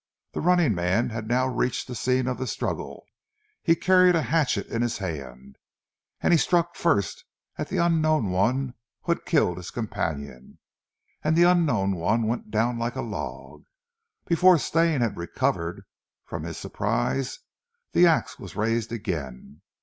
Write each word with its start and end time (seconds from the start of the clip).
The 0.33 0.41
running 0.41 0.73
man 0.73 1.11
had 1.11 1.27
now 1.27 1.45
reached 1.47 1.87
the 1.87 1.93
scene 1.93 2.25
of 2.25 2.39
the 2.39 2.47
struggle. 2.47 3.05
He 3.61 3.75
carried 3.75 4.15
a 4.15 4.23
hatchet 4.23 4.65
in 4.65 4.81
his 4.81 4.97
hand, 4.97 5.57
and 6.21 6.33
he 6.33 6.39
struck 6.39 6.73
first 6.75 7.23
at 7.55 7.67
the 7.69 7.77
unknown 7.77 8.31
one 8.31 8.73
who 9.03 9.11
had 9.11 9.25
killed 9.25 9.57
his 9.57 9.69
companion, 9.69 10.57
and 11.23 11.35
the 11.35 11.43
unknown 11.43 11.97
one 11.97 12.25
went 12.25 12.49
down 12.49 12.79
like 12.79 12.95
a 12.95 13.03
log. 13.03 13.63
Before 14.25 14.57
Stane 14.57 15.01
had 15.01 15.17
recovered 15.17 15.83
from 16.25 16.45
his 16.45 16.57
surprise 16.57 17.37
the 17.91 18.07
ax 18.07 18.39
was 18.39 18.55
raised 18.55 18.91
again. 18.91 19.61